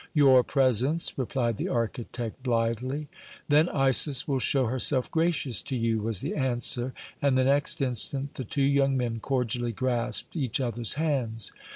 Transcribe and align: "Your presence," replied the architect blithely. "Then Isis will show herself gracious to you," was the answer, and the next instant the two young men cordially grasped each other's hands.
"Your 0.15 0.41
presence," 0.43 1.15
replied 1.15 1.57
the 1.57 1.67
architect 1.69 2.41
blithely. 2.41 3.07
"Then 3.49 3.69
Isis 3.69 4.27
will 4.27 4.39
show 4.39 4.65
herself 4.65 5.11
gracious 5.11 5.61
to 5.61 5.75
you," 5.75 6.01
was 6.01 6.21
the 6.21 6.33
answer, 6.33 6.91
and 7.21 7.37
the 7.37 7.43
next 7.43 7.83
instant 7.83 8.33
the 8.33 8.43
two 8.43 8.63
young 8.63 8.97
men 8.97 9.19
cordially 9.19 9.73
grasped 9.73 10.35
each 10.35 10.59
other's 10.59 10.95
hands. 10.95 11.51